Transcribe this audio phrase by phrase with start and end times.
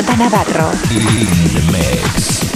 [0.00, 0.70] Navarro.
[0.90, 1.04] In
[1.52, 2.48] the mix.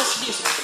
[0.00, 0.59] нас есть.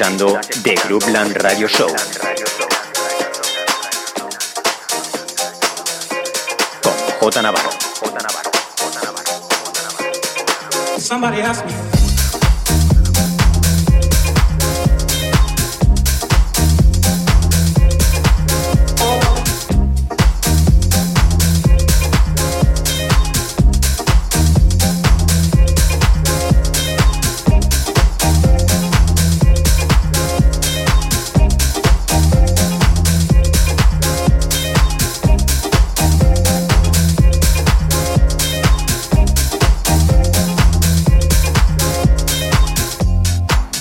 [0.00, 1.88] Escuchando The Groupland Radio Show.
[6.82, 7.70] Con J Navarro.
[10.98, 11.99] Somebody asked me.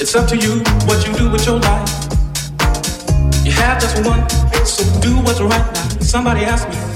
[0.09, 1.87] It's up to you what you do with your life.
[3.45, 4.27] You have just one,
[4.65, 5.89] so do what's right now.
[5.99, 6.88] Somebody asked me.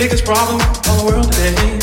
[0.00, 1.78] Biggest problem of the world today.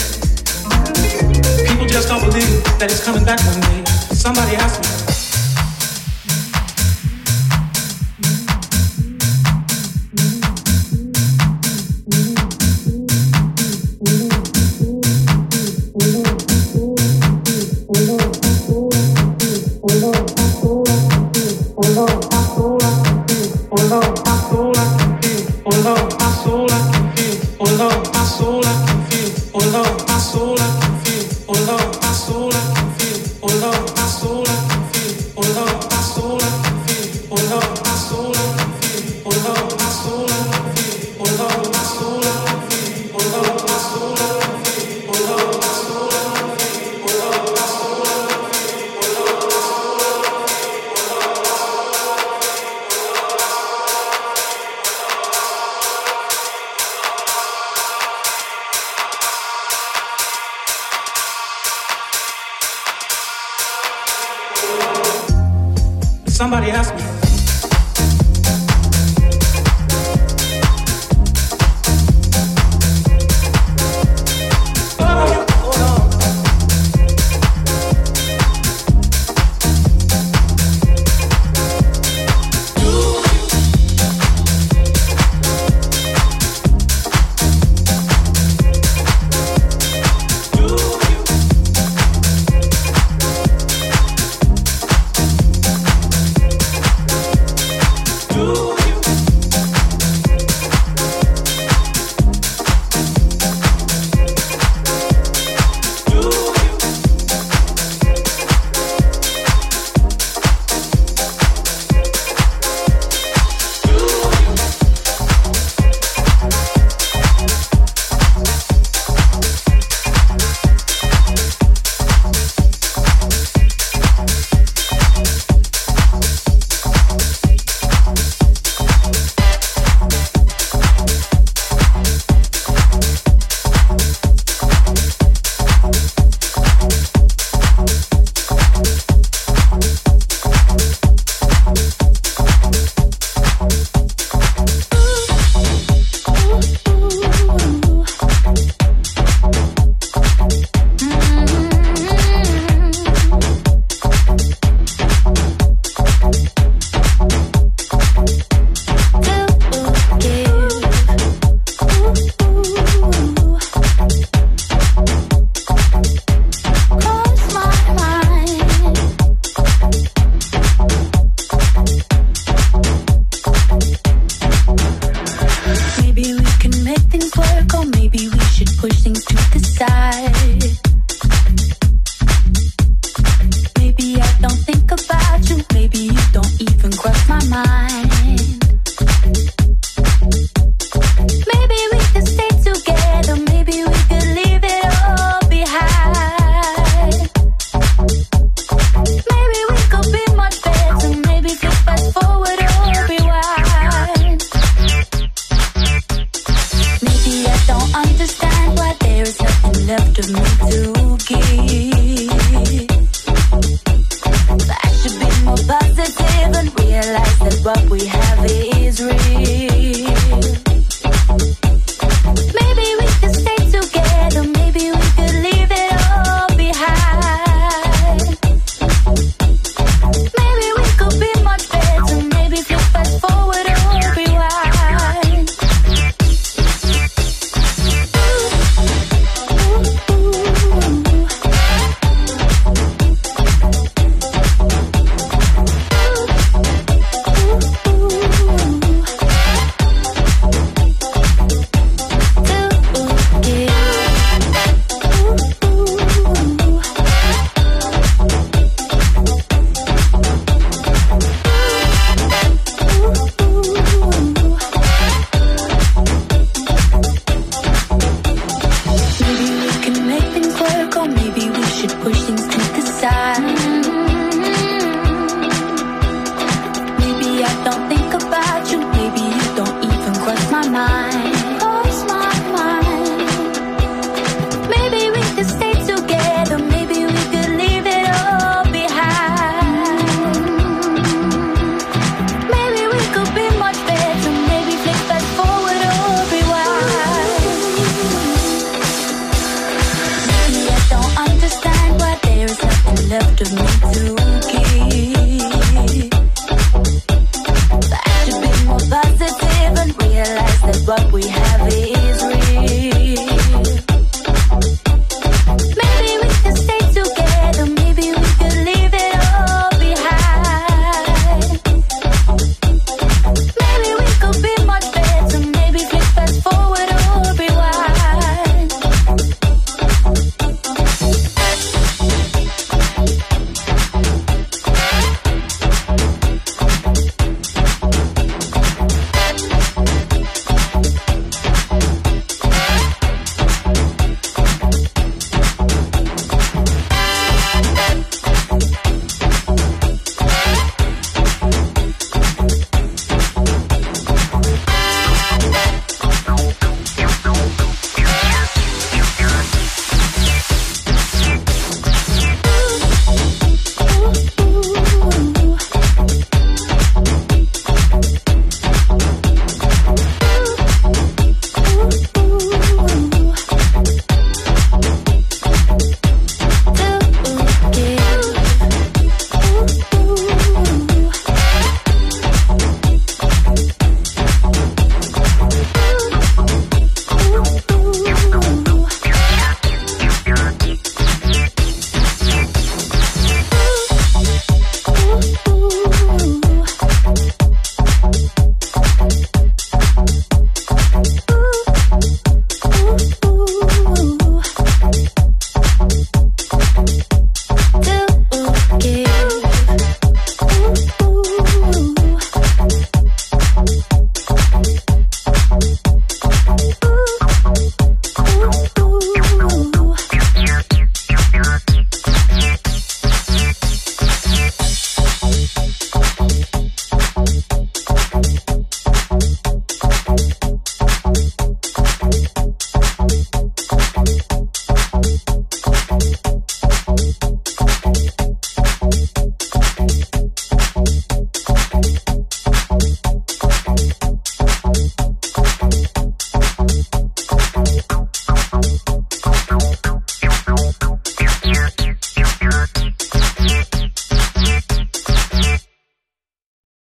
[1.69, 3.85] People just don't believe that it's coming back one day.
[4.11, 5.06] Somebody asked me.